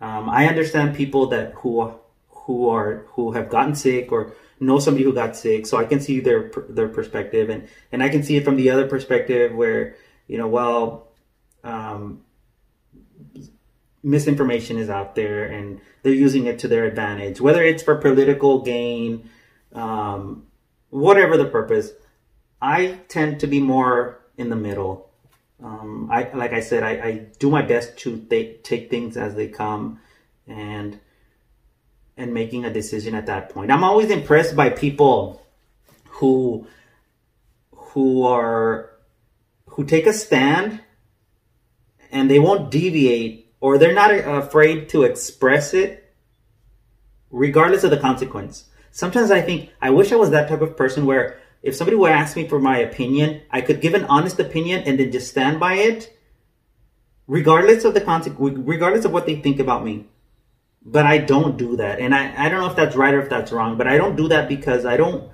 Um, 0.00 0.30
I 0.30 0.46
understand 0.46 0.96
people 0.96 1.26
that 1.28 1.52
who 1.54 1.92
who 2.28 2.68
are 2.68 3.06
who 3.10 3.32
have 3.32 3.48
gotten 3.50 3.74
sick 3.74 4.12
or 4.12 4.34
know 4.60 4.78
somebody 4.78 5.04
who 5.04 5.12
got 5.12 5.36
sick, 5.36 5.66
so 5.66 5.76
I 5.76 5.84
can 5.84 6.00
see 6.00 6.20
their 6.20 6.50
their 6.68 6.88
perspective, 6.88 7.50
and 7.50 7.68
and 7.92 8.02
I 8.02 8.08
can 8.08 8.22
see 8.22 8.36
it 8.36 8.44
from 8.44 8.56
the 8.56 8.70
other 8.70 8.86
perspective 8.86 9.54
where 9.54 9.96
you 10.26 10.38
know, 10.38 10.48
well, 10.48 11.08
um, 11.62 12.22
misinformation 14.04 14.78
is 14.78 14.90
out 14.90 15.14
there, 15.14 15.44
and 15.44 15.80
they're 16.02 16.12
using 16.12 16.46
it 16.46 16.60
to 16.60 16.68
their 16.68 16.84
advantage, 16.84 17.40
whether 17.40 17.62
it's 17.62 17.82
for 17.82 17.96
political 17.96 18.60
gain, 18.60 19.28
um, 19.72 20.46
whatever 20.90 21.36
the 21.36 21.46
purpose. 21.46 21.90
I 22.62 23.00
tend 23.08 23.40
to 23.40 23.46
be 23.46 23.60
more 23.60 24.20
in 24.36 24.50
the 24.50 24.56
middle. 24.56 25.10
Um, 25.62 26.08
I 26.12 26.30
like 26.34 26.52
I 26.52 26.60
said, 26.60 26.82
I, 26.82 26.90
I 26.90 27.12
do 27.38 27.50
my 27.50 27.62
best 27.62 27.96
to 27.98 28.18
th- 28.18 28.62
take 28.62 28.90
things 28.90 29.16
as 29.16 29.34
they 29.34 29.48
come, 29.48 30.00
and 30.46 31.00
and 32.16 32.32
making 32.32 32.64
a 32.64 32.72
decision 32.72 33.14
at 33.14 33.26
that 33.26 33.50
point. 33.50 33.70
I'm 33.72 33.82
always 33.82 34.10
impressed 34.10 34.54
by 34.54 34.70
people 34.70 35.42
who 36.06 36.66
who 37.72 38.24
are 38.24 38.90
who 39.66 39.84
take 39.84 40.06
a 40.06 40.12
stand 40.12 40.80
and 42.10 42.30
they 42.30 42.38
won't 42.38 42.70
deviate 42.70 43.43
or 43.64 43.78
they're 43.78 43.94
not 43.94 44.10
uh, 44.10 44.42
afraid 44.44 44.90
to 44.90 45.04
express 45.04 45.72
it 45.72 46.12
regardless 47.30 47.82
of 47.82 47.90
the 47.90 47.96
consequence. 47.96 48.64
Sometimes 48.90 49.30
I 49.30 49.40
think 49.40 49.70
I 49.80 49.88
wish 49.88 50.12
I 50.12 50.16
was 50.16 50.32
that 50.32 50.50
type 50.50 50.60
of 50.60 50.76
person 50.76 51.06
where 51.06 51.38
if 51.62 51.74
somebody 51.74 51.96
would 51.96 52.12
ask 52.12 52.36
me 52.36 52.46
for 52.46 52.60
my 52.60 52.76
opinion, 52.76 53.40
I 53.50 53.62
could 53.62 53.80
give 53.80 53.94
an 53.94 54.04
honest 54.04 54.38
opinion 54.38 54.82
and 54.84 55.00
then 55.00 55.10
just 55.10 55.30
stand 55.30 55.58
by 55.58 55.76
it, 55.76 56.14
regardless 57.26 57.86
of 57.86 57.94
the 57.94 58.02
consequence, 58.02 58.58
regardless 58.58 59.06
of 59.06 59.12
what 59.12 59.24
they 59.24 59.36
think 59.36 59.58
about 59.58 59.82
me. 59.82 60.08
But 60.84 61.06
I 61.06 61.16
don't 61.16 61.56
do 61.56 61.76
that, 61.76 62.00
and 62.00 62.14
I 62.14 62.34
I 62.36 62.50
don't 62.50 62.60
know 62.60 62.68
if 62.68 62.76
that's 62.76 62.94
right 62.94 63.14
or 63.14 63.22
if 63.22 63.30
that's 63.30 63.50
wrong. 63.50 63.78
But 63.78 63.88
I 63.88 63.96
don't 63.96 64.14
do 64.14 64.28
that 64.28 64.46
because 64.46 64.84
I 64.84 64.98
don't. 64.98 65.32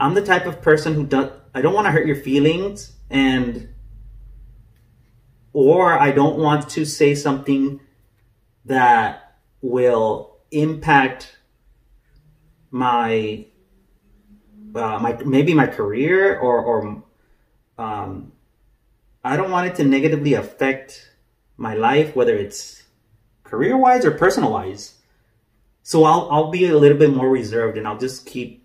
I'm 0.00 0.14
the 0.14 0.24
type 0.24 0.46
of 0.46 0.62
person 0.62 0.94
who 0.94 1.04
does. 1.04 1.30
I 1.52 1.60
don't 1.60 1.74
want 1.74 1.84
to 1.88 1.90
hurt 1.90 2.06
your 2.06 2.16
feelings, 2.16 2.96
and 3.10 3.68
or 5.56 5.98
I 5.98 6.10
don't 6.10 6.36
want 6.36 6.68
to 6.76 6.84
say 6.84 7.14
something 7.14 7.80
that 8.66 9.38
will 9.62 10.36
impact 10.50 11.38
my 12.70 13.46
uh, 14.74 14.98
my 14.98 15.16
maybe 15.24 15.54
my 15.54 15.66
career 15.66 16.38
or 16.38 16.60
or 16.60 17.02
um, 17.78 18.32
I 19.24 19.38
don't 19.38 19.50
want 19.50 19.68
it 19.68 19.76
to 19.76 19.84
negatively 19.84 20.34
affect 20.34 21.10
my 21.56 21.72
life, 21.72 22.14
whether 22.14 22.36
it's 22.36 22.82
career 23.42 23.78
wise 23.78 24.04
or 24.04 24.10
personal 24.10 24.52
wise. 24.52 25.00
So 25.82 26.04
I'll 26.04 26.28
I'll 26.30 26.50
be 26.50 26.66
a 26.66 26.76
little 26.76 26.98
bit 26.98 27.14
more 27.14 27.30
reserved, 27.30 27.78
and 27.78 27.88
I'll 27.88 27.98
just 27.98 28.26
keep. 28.26 28.62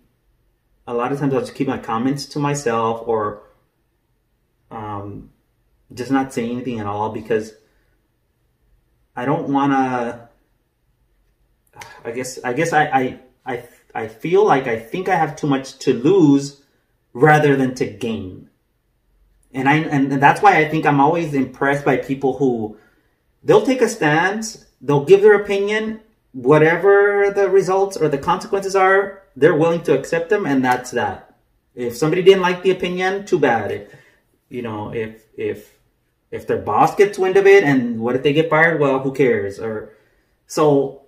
A 0.86 0.92
lot 0.92 1.10
of 1.10 1.18
times, 1.20 1.32
I'll 1.32 1.40
just 1.40 1.54
keep 1.54 1.68
my 1.68 1.78
comments 1.78 2.26
to 2.26 2.38
myself, 2.38 3.04
or 3.06 3.44
um, 4.70 5.31
just 5.94 6.10
not 6.10 6.32
say 6.32 6.50
anything 6.50 6.80
at 6.80 6.86
all 6.86 7.10
because 7.10 7.54
I 9.16 9.24
don't 9.24 9.48
want 9.48 9.72
to. 9.72 10.28
I 12.04 12.10
guess 12.10 12.38
I 12.42 12.52
guess 12.52 12.72
I 12.72 12.84
I 12.84 13.18
I 13.46 13.64
I 13.94 14.08
feel 14.08 14.44
like 14.44 14.66
I 14.66 14.78
think 14.78 15.08
I 15.08 15.16
have 15.16 15.36
too 15.36 15.46
much 15.46 15.78
to 15.80 15.92
lose 15.92 16.62
rather 17.12 17.56
than 17.56 17.74
to 17.76 17.86
gain. 17.86 18.48
And 19.52 19.68
I 19.68 19.76
and 19.76 20.12
that's 20.12 20.40
why 20.40 20.56
I 20.58 20.68
think 20.68 20.86
I'm 20.86 21.00
always 21.00 21.34
impressed 21.34 21.84
by 21.84 21.98
people 21.98 22.38
who 22.38 22.76
they'll 23.44 23.66
take 23.66 23.82
a 23.82 23.88
stance, 23.88 24.64
they'll 24.80 25.04
give 25.04 25.20
their 25.20 25.34
opinion, 25.34 26.00
whatever 26.32 27.30
the 27.34 27.50
results 27.50 27.96
or 27.96 28.08
the 28.08 28.18
consequences 28.18 28.74
are, 28.74 29.22
they're 29.36 29.54
willing 29.54 29.82
to 29.82 29.98
accept 29.98 30.30
them 30.30 30.46
and 30.46 30.64
that's 30.64 30.90
that. 30.92 31.34
If 31.74 31.96
somebody 31.96 32.22
didn't 32.22 32.42
like 32.42 32.62
the 32.62 32.70
opinion, 32.70 33.24
too 33.26 33.38
bad. 33.38 33.72
If, 33.72 33.94
You 34.48 34.62
know, 34.62 34.92
if 34.92 35.24
if 35.36 35.78
if 36.32 36.46
their 36.46 36.58
boss 36.58 36.96
gets 36.96 37.18
wind 37.18 37.36
of 37.36 37.46
it 37.46 37.62
and 37.62 38.00
what 38.00 38.16
if 38.16 38.22
they 38.22 38.32
get 38.32 38.50
fired? 38.50 38.80
Well, 38.80 38.98
who 39.00 39.12
cares? 39.12 39.60
Or 39.60 39.92
so 40.46 41.02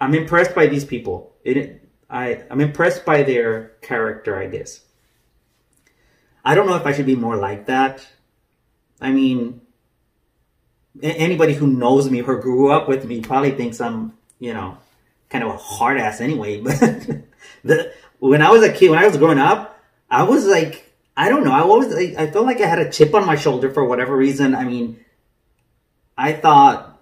I'm 0.00 0.14
impressed 0.14 0.54
by 0.54 0.68
these 0.68 0.84
people. 0.84 1.34
It 1.44 1.82
I, 2.08 2.44
I'm 2.48 2.62
impressed 2.62 3.04
by 3.04 3.22
their 3.22 3.72
character, 3.82 4.38
I 4.38 4.46
guess. 4.46 4.80
I 6.44 6.54
don't 6.54 6.66
know 6.66 6.76
if 6.76 6.86
I 6.86 6.92
should 6.92 7.04
be 7.04 7.16
more 7.16 7.36
like 7.36 7.66
that. 7.66 8.06
I 9.00 9.10
mean, 9.10 9.60
anybody 11.02 11.52
who 11.52 11.66
knows 11.66 12.10
me 12.10 12.22
or 12.22 12.36
grew 12.36 12.70
up 12.70 12.88
with 12.88 13.04
me 13.04 13.20
probably 13.20 13.50
thinks 13.50 13.80
I'm, 13.80 14.14
you 14.38 14.54
know, 14.54 14.78
kind 15.28 15.44
of 15.44 15.50
a 15.50 15.56
hard 15.56 15.98
ass 15.98 16.20
anyway. 16.20 16.62
But 16.62 16.80
the 17.64 17.92
when 18.18 18.42
I 18.42 18.50
was 18.50 18.62
a 18.62 18.72
kid, 18.72 18.90
when 18.90 18.98
I 18.98 19.06
was 19.06 19.16
growing 19.16 19.38
up, 19.38 19.78
I 20.10 20.22
was 20.22 20.46
like, 20.46 20.87
I 21.18 21.28
don't 21.28 21.42
know, 21.42 21.50
I 21.50 21.62
always 21.62 21.92
like, 21.92 22.14
I 22.16 22.30
felt 22.30 22.46
like 22.46 22.60
I 22.60 22.66
had 22.66 22.78
a 22.78 22.92
chip 22.92 23.12
on 23.12 23.26
my 23.26 23.34
shoulder 23.34 23.70
for 23.70 23.84
whatever 23.84 24.16
reason. 24.16 24.54
I 24.54 24.62
mean, 24.62 25.04
I 26.16 26.32
thought, 26.32 26.96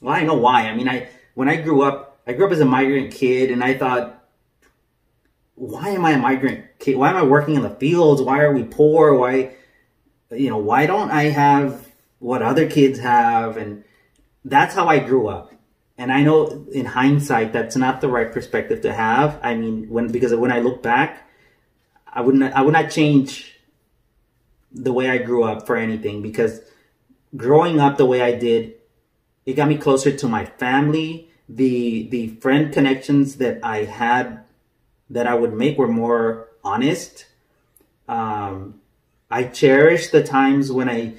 well, 0.00 0.14
I 0.14 0.22
know 0.22 0.34
why. 0.34 0.68
I 0.68 0.74
mean, 0.76 0.88
I 0.88 1.08
when 1.34 1.48
I 1.48 1.56
grew 1.56 1.82
up, 1.82 2.20
I 2.28 2.32
grew 2.32 2.46
up 2.46 2.52
as 2.52 2.60
a 2.60 2.64
migrant 2.64 3.12
kid, 3.12 3.50
and 3.50 3.64
I 3.64 3.74
thought, 3.74 4.24
why 5.56 5.88
am 5.88 6.04
I 6.04 6.12
a 6.12 6.18
migrant 6.18 6.78
kid? 6.78 6.96
Why 6.96 7.10
am 7.10 7.16
I 7.16 7.24
working 7.24 7.56
in 7.56 7.62
the 7.62 7.70
fields? 7.70 8.22
Why 8.22 8.38
are 8.38 8.52
we 8.52 8.62
poor? 8.62 9.14
Why, 9.14 9.56
you 10.30 10.48
know, 10.48 10.58
why 10.58 10.86
don't 10.86 11.10
I 11.10 11.24
have 11.24 11.88
what 12.20 12.42
other 12.42 12.70
kids 12.70 13.00
have? 13.00 13.56
And 13.56 13.82
that's 14.44 14.76
how 14.76 14.86
I 14.86 15.00
grew 15.00 15.26
up. 15.26 15.52
And 15.98 16.12
I 16.12 16.22
know 16.22 16.66
in 16.72 16.86
hindsight, 16.86 17.52
that's 17.52 17.74
not 17.74 18.00
the 18.00 18.08
right 18.08 18.30
perspective 18.30 18.82
to 18.82 18.92
have. 18.92 19.40
I 19.42 19.56
mean, 19.56 19.90
when, 19.90 20.12
because 20.12 20.32
when 20.36 20.52
I 20.52 20.60
look 20.60 20.84
back, 20.84 21.26
I 22.12 22.20
wouldn't, 22.20 22.54
I 22.54 22.62
would 22.62 22.72
not 22.72 22.90
change 22.90 23.58
the 24.72 24.92
way 24.92 25.08
I 25.10 25.18
grew 25.18 25.44
up 25.44 25.66
for 25.66 25.76
anything 25.76 26.22
because 26.22 26.60
growing 27.36 27.80
up 27.80 27.96
the 27.96 28.06
way 28.06 28.22
I 28.22 28.36
did, 28.36 28.74
it 29.46 29.54
got 29.54 29.68
me 29.68 29.76
closer 29.76 30.12
to 30.12 30.28
my 30.28 30.44
family. 30.44 31.28
The, 31.48 32.08
the 32.08 32.28
friend 32.28 32.72
connections 32.72 33.36
that 33.36 33.60
I 33.64 33.84
had 33.84 34.44
that 35.08 35.26
I 35.26 35.34
would 35.34 35.52
make 35.52 35.76
were 35.76 35.88
more 35.88 36.48
honest. 36.62 37.26
Um, 38.08 38.80
I 39.30 39.44
cherish 39.44 40.08
the 40.08 40.22
times 40.22 40.72
when 40.72 40.88
I 40.88 41.14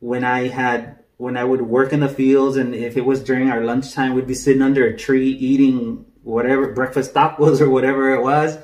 when 0.00 0.24
I 0.24 0.48
had 0.48 0.98
when 1.16 1.36
I 1.36 1.44
would 1.44 1.62
work 1.62 1.92
in 1.92 2.00
the 2.00 2.08
fields 2.08 2.56
and 2.56 2.74
if 2.74 2.96
it 2.96 3.04
was 3.04 3.22
during 3.22 3.50
our 3.50 3.62
lunchtime, 3.62 4.14
we'd 4.14 4.26
be 4.26 4.34
sitting 4.34 4.62
under 4.62 4.86
a 4.86 4.96
tree 4.96 5.30
eating 5.30 6.04
whatever 6.22 6.72
breakfast 6.72 7.14
tacos 7.14 7.60
or 7.64 7.70
whatever 7.70 8.14
it 8.14 8.22
was. 8.22 8.58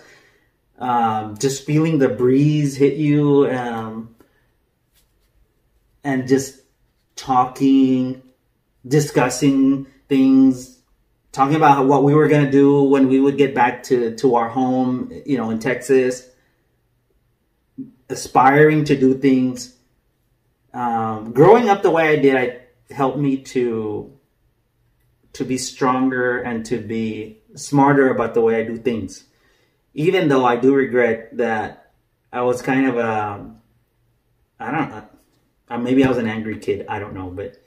Um, 0.83 1.39
just 1.39 1.65
feeling 1.65 1.99
the 1.99 2.09
breeze 2.09 2.77
hit 2.77 2.95
you 2.95 3.49
um, 3.49 4.17
and 6.03 6.27
just 6.27 6.61
talking, 7.15 8.21
discussing 8.85 9.87
things, 10.09 10.81
talking 11.31 11.55
about 11.55 11.87
what 11.87 12.03
we 12.03 12.17
were 12.17 12.27
going 12.27 12.45
to 12.45 12.51
do 12.51 12.83
when 12.83 13.07
we 13.07 13.21
would 13.21 13.39
get 13.39 13.55
back 13.55 13.85
to, 13.85 14.17
to 14.17 14.35
our 14.35 14.49
home, 14.49 15.13
you 15.25 15.37
know, 15.37 15.51
in 15.51 15.61
Texas, 15.61 16.29
aspiring 18.09 18.83
to 18.87 18.97
do 18.97 19.15
things. 19.15 19.77
Um, 20.75 21.33
growing 21.33 21.69
up 21.69 21.85
the 21.85 21.91
way 21.91 22.09
I 22.09 22.17
did, 22.17 22.35
I 22.37 22.93
helped 22.93 23.19
me 23.19 23.37
to 23.37 24.19
to 25.35 25.45
be 25.45 25.59
stronger 25.59 26.41
and 26.41 26.67
to 26.67 26.79
be 26.79 27.39
smarter 27.55 28.11
about 28.11 28.35
the 28.35 28.41
way 28.41 28.61
I 28.61 28.65
do 28.65 28.77
things. 28.77 29.25
Even 29.95 30.29
though 30.29 30.45
I 30.45 30.57
do 30.57 30.75
regret 30.75 31.37
that 31.37 31.93
I 32.33 32.43
was 32.43 32.63
kind 32.63 32.87
of 32.87 32.97
a, 32.97 33.51
I 34.59 34.71
don't 34.71 35.83
maybe 35.83 36.05
I 36.05 36.09
was 36.09 36.19
an 36.19 36.29
angry 36.29 36.59
kid. 36.59 36.87
I 36.89 36.99
don't 36.99 37.15
know, 37.15 37.31
but 37.31 37.63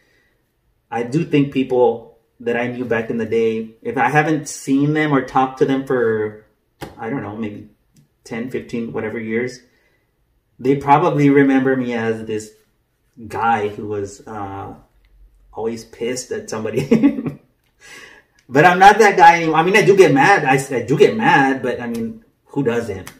I 0.91 1.03
do 1.03 1.25
think 1.25 1.53
people 1.53 2.17
that 2.39 2.57
I 2.57 2.67
knew 2.67 2.85
back 2.85 3.09
in 3.09 3.17
the 3.17 3.25
day, 3.25 3.71
if 3.81 3.97
I 3.97 4.09
haven't 4.09 4.49
seen 4.49 4.93
them 4.93 5.13
or 5.13 5.25
talked 5.25 5.59
to 5.59 5.65
them 5.65 5.85
for, 5.85 6.45
I 6.97 7.09
don't 7.09 7.21
know, 7.21 7.35
maybe 7.35 7.69
10, 8.25 8.51
15, 8.51 8.91
whatever 8.91 9.19
years, 9.19 9.59
they 10.59 10.75
probably 10.75 11.29
remember 11.29 11.75
me 11.75 11.93
as 11.93 12.25
this 12.25 12.51
guy 13.27 13.69
who 13.69 13.87
was 13.87 14.25
uh, 14.27 14.73
always 15.53 15.85
pissed 15.85 16.31
at 16.31 16.49
somebody. 16.49 16.85
but 18.49 18.65
I'm 18.65 18.79
not 18.79 18.99
that 18.99 19.17
guy 19.17 19.37
anymore. 19.37 19.55
I 19.55 19.63
mean, 19.63 19.77
I 19.77 19.85
do 19.85 19.95
get 19.95 20.13
mad. 20.13 20.43
I, 20.43 20.75
I 20.75 20.81
do 20.81 20.97
get 20.97 21.15
mad, 21.15 21.63
but 21.63 21.79
I 21.79 21.87
mean, 21.87 22.24
who 22.55 22.63
doesn't? 22.63 23.11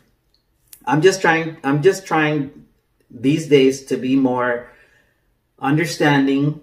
I'm 0.85 1.01
just 1.01 1.19
trying. 1.19 1.57
I'm 1.61 1.83
just 1.83 2.07
trying 2.07 2.65
these 3.11 3.47
days 3.47 3.83
to 3.87 3.97
be 3.97 4.15
more 4.15 4.71
understanding, 5.59 6.61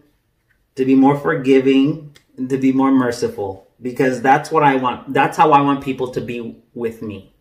to 0.76 0.86
be 0.86 0.94
more 0.94 1.18
forgiving, 1.18 2.16
and 2.38 2.48
to 2.48 2.56
be 2.56 2.72
more 2.72 2.90
merciful 2.90 3.68
because 3.80 4.22
that's 4.22 4.50
what 4.50 4.62
I 4.62 4.76
want. 4.76 5.12
That's 5.12 5.36
how 5.36 5.52
I 5.52 5.60
want 5.60 5.84
people 5.84 6.12
to 6.12 6.22
be 6.22 6.56
with 6.72 7.02
me. 7.02 7.34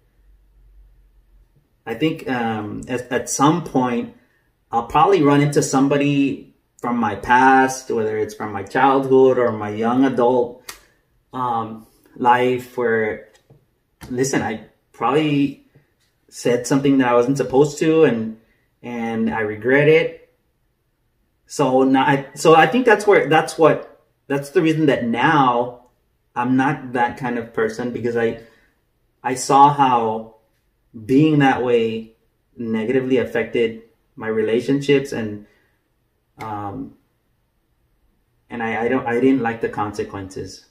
I 1.85 1.93
think 1.93 2.29
um, 2.29 2.83
at, 2.89 3.09
at 3.09 3.29
some 3.29 3.63
point 3.63 4.13
I'll 4.69 4.87
probably 4.87 5.23
run 5.23 5.39
into 5.39 5.63
somebody 5.63 6.53
from 6.81 6.97
my 6.97 7.15
past, 7.15 7.89
whether 7.89 8.17
it's 8.17 8.35
from 8.35 8.51
my 8.51 8.63
childhood 8.63 9.37
or 9.37 9.53
my 9.53 9.69
young 9.69 10.03
adult 10.03 10.63
um, 11.31 11.87
life, 12.17 12.77
where 12.77 13.29
listen, 14.09 14.41
I 14.41 14.70
probably 15.01 15.65
said 16.29 16.67
something 16.67 16.99
that 16.99 17.07
I 17.07 17.15
wasn't 17.15 17.37
supposed 17.37 17.79
to, 17.79 18.03
and 18.03 18.39
and 18.83 19.33
I 19.33 19.39
regret 19.39 19.87
it. 19.87 20.31
So 21.47 21.81
now, 21.81 22.25
so 22.35 22.53
I 22.53 22.67
think 22.67 22.85
that's 22.85 23.07
where 23.07 23.27
that's 23.27 23.57
what 23.57 23.99
that's 24.27 24.51
the 24.51 24.61
reason 24.61 24.85
that 24.85 25.03
now 25.05 25.87
I'm 26.35 26.55
not 26.55 26.93
that 26.93 27.17
kind 27.17 27.39
of 27.39 27.51
person 27.51 27.89
because 27.91 28.15
I 28.15 28.41
I 29.23 29.33
saw 29.33 29.73
how 29.73 30.35
being 30.93 31.39
that 31.39 31.63
way 31.63 32.13
negatively 32.55 33.17
affected 33.17 33.81
my 34.15 34.27
relationships 34.27 35.13
and 35.13 35.47
um 36.37 36.93
and 38.51 38.61
I, 38.61 38.85
I 38.85 38.87
don't 38.87 39.07
I 39.07 39.19
didn't 39.19 39.41
like 39.41 39.61
the 39.61 39.69
consequences. 39.69 40.67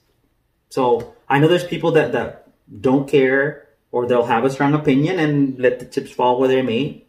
So 0.68 1.16
I 1.28 1.40
know 1.40 1.48
there's 1.48 1.64
people 1.64 1.90
that 1.98 2.12
that 2.12 2.46
don't 2.80 3.08
care 3.08 3.69
or 3.92 4.06
they'll 4.06 4.26
have 4.26 4.44
a 4.44 4.50
strong 4.50 4.74
opinion 4.74 5.18
and 5.18 5.58
let 5.58 5.78
the 5.78 5.84
chips 5.84 6.10
fall 6.10 6.38
where 6.38 6.48
they 6.48 6.62
may. 6.62 7.04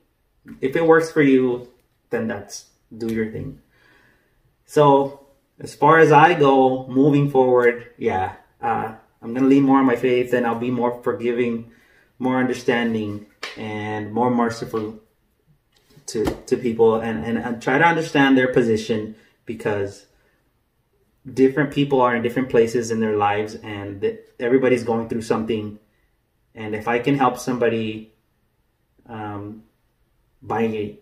If 0.59 0.75
it 0.75 0.85
works 0.85 1.11
for 1.11 1.21
you, 1.21 1.69
then 2.09 2.27
that's 2.27 2.65
do 2.95 3.07
your 3.07 3.31
thing. 3.31 3.59
So 4.65 5.27
as 5.59 5.75
far 5.75 5.99
as 5.99 6.11
I 6.11 6.33
go, 6.33 6.87
moving 6.87 7.29
forward, 7.29 7.91
yeah, 7.97 8.35
uh, 8.61 8.95
I'm 9.21 9.33
gonna 9.33 9.47
lean 9.47 9.63
more 9.63 9.79
on 9.79 9.85
my 9.85 9.95
faith 9.95 10.33
and 10.33 10.47
I'll 10.47 10.59
be 10.59 10.71
more 10.71 11.01
forgiving, 11.03 11.71
more 12.17 12.39
understanding, 12.39 13.27
and 13.57 14.11
more 14.11 14.31
merciful 14.31 14.99
to 16.07 16.25
to 16.47 16.57
people 16.57 16.95
and, 16.95 17.37
and, 17.37 17.61
try 17.61 17.77
to 17.77 17.85
understand 17.85 18.37
their 18.37 18.51
position 18.51 19.15
because 19.45 20.07
different 21.31 21.71
people 21.71 22.01
are 22.01 22.15
in 22.15 22.23
different 22.23 22.49
places 22.49 22.91
in 22.91 22.99
their 22.99 23.15
lives 23.15 23.55
and 23.55 24.17
everybody's 24.39 24.83
going 24.83 25.07
through 25.07 25.21
something 25.21 25.77
and 26.55 26.75
if 26.75 26.87
i 26.87 26.99
can 26.99 27.17
help 27.17 27.37
somebody 27.37 28.13
um, 29.07 29.63
by 30.41 30.95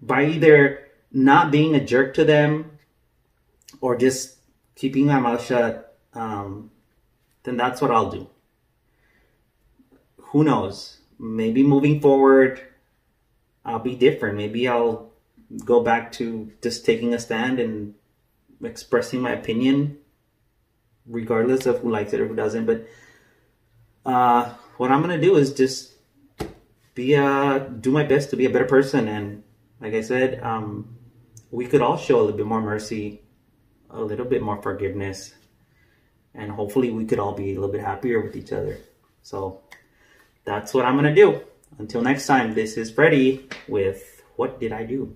by 0.00 0.24
either 0.26 0.88
not 1.12 1.50
being 1.50 1.74
a 1.74 1.84
jerk 1.84 2.14
to 2.14 2.24
them 2.24 2.78
or 3.80 3.96
just 3.96 4.38
keeping 4.74 5.06
my 5.06 5.18
mouth 5.18 5.44
shut 5.44 5.96
um, 6.14 6.70
then 7.44 7.56
that's 7.56 7.80
what 7.80 7.90
i'll 7.90 8.10
do 8.10 8.28
who 10.16 10.44
knows 10.44 10.98
maybe 11.18 11.62
moving 11.62 12.00
forward 12.00 12.60
I'll 13.64 13.78
be 13.78 13.94
different. 13.94 14.36
Maybe 14.36 14.66
I'll 14.66 15.10
go 15.64 15.82
back 15.82 16.12
to 16.12 16.50
just 16.62 16.84
taking 16.84 17.14
a 17.14 17.18
stand 17.18 17.60
and 17.60 17.94
expressing 18.62 19.20
my 19.20 19.32
opinion, 19.32 19.98
regardless 21.06 21.66
of 21.66 21.78
who 21.78 21.90
likes 21.90 22.12
it 22.12 22.20
or 22.20 22.26
who 22.26 22.34
doesn't. 22.34 22.66
But 22.66 22.86
uh, 24.04 24.54
what 24.82 24.90
I'm 24.90 25.00
gonna 25.00 25.20
do 25.20 25.36
is 25.36 25.54
just 25.54 25.92
be 26.96 27.14
a 27.14 27.70
do 27.80 27.92
my 27.92 28.02
best 28.02 28.30
to 28.30 28.36
be 28.36 28.46
a 28.46 28.50
better 28.50 28.66
person. 28.66 29.06
And 29.06 29.44
like 29.80 29.94
I 29.94 30.00
said, 30.00 30.42
um, 30.42 30.98
we 31.52 31.66
could 31.66 31.82
all 31.82 31.96
show 31.96 32.18
a 32.18 32.22
little 32.22 32.36
bit 32.36 32.46
more 32.46 32.60
mercy, 32.60 33.22
a 33.90 34.00
little 34.02 34.26
bit 34.26 34.42
more 34.42 34.60
forgiveness, 34.60 35.34
and 36.34 36.50
hopefully 36.50 36.90
we 36.90 37.04
could 37.04 37.20
all 37.20 37.30
be 37.30 37.52
a 37.52 37.54
little 37.54 37.70
bit 37.70 37.82
happier 37.82 38.20
with 38.20 38.34
each 38.34 38.52
other. 38.52 38.76
So 39.22 39.60
that's 40.44 40.74
what 40.74 40.84
I'm 40.84 40.96
gonna 40.96 41.14
do. 41.14 41.42
Until 41.78 42.02
next 42.02 42.26
time, 42.26 42.54
this 42.54 42.76
is 42.76 42.90
Freddie 42.90 43.48
with 43.68 44.24
What 44.34 44.58
Did 44.58 44.72
I 44.72 44.82
Do? 44.82 45.14